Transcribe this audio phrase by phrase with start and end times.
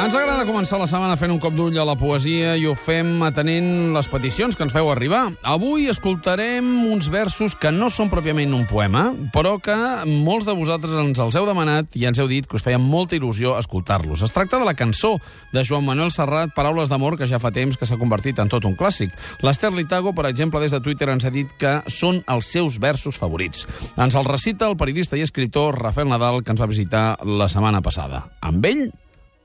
[0.00, 3.20] Ens agrada començar la setmana fent un cop d'ull a la poesia i ho fem
[3.26, 5.26] atenent les peticions que ens feu arribar.
[5.44, 9.76] Avui escoltarem uns versos que no són pròpiament un poema, però que
[10.08, 13.18] molts de vosaltres ens els heu demanat i ens heu dit que us feia molta
[13.18, 14.22] il·lusió escoltar-los.
[14.24, 15.18] Es tracta de la cançó
[15.52, 18.64] de Joan Manuel Serrat, Paraules d'amor, que ja fa temps que s'ha convertit en tot
[18.64, 19.12] un clàssic.
[19.44, 23.20] L'Ester Litago, per exemple, des de Twitter ens ha dit que són els seus versos
[23.20, 23.68] favorits.
[24.00, 27.84] Ens el recita el periodista i escriptor Rafael Nadal, que ens va visitar la setmana
[27.84, 28.30] passada.
[28.40, 28.86] Amb ell,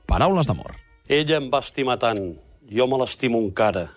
[0.06, 0.76] Paraules d'amor.
[1.10, 2.20] Ella em va estimar tant,
[2.70, 3.88] jo me l'estimo encara.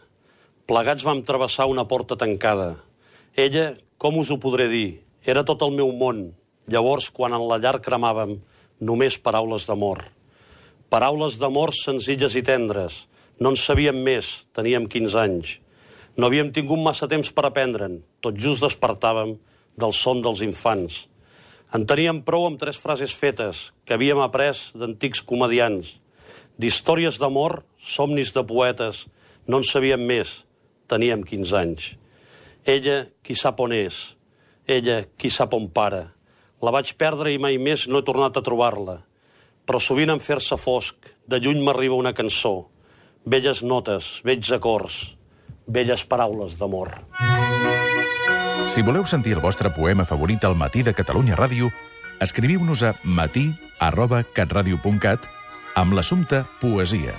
[0.69, 2.71] Plegats vam travessar una porta tancada.
[3.37, 6.31] Ella, com us ho podré dir, era tot el meu món.
[6.69, 8.39] Llavors, quan en la llar cremàvem,
[8.81, 10.01] només paraules d'amor.
[10.89, 13.03] Paraules d'amor senzilles i tendres.
[13.39, 15.57] No en sabíem més, teníem 15 anys.
[16.17, 18.01] No havíem tingut massa temps per aprendre'n.
[18.21, 19.37] Tot just despertàvem
[19.77, 21.05] del son dels infants.
[21.69, 25.99] En teníem prou amb tres frases fetes que havíem après d'antics comedians.
[26.57, 29.05] D'històries d'amor, somnis de poetes,
[29.45, 30.39] no en sabíem més.
[30.89, 31.91] Teníem 15 anys.
[32.65, 33.99] Ella, qui sap on és.
[34.65, 36.07] Ella, qui sap on para.
[36.65, 38.97] La vaig perdre i mai més no he tornat a trobar-la.
[39.69, 40.97] Però sovint en fer-se fosc,
[41.29, 42.65] de lluny m'arriba una cançó.
[43.29, 44.99] Belles notes, vells acords,
[45.69, 46.97] belles paraules d'amor.
[48.69, 51.71] Si voleu sentir el vostre poema favorit al matí de Catalunya Ràdio,
[52.21, 53.49] escriviu-nos a matí
[53.81, 55.25] arroba catradio.cat
[55.73, 57.17] amb l'assumpte Poesia.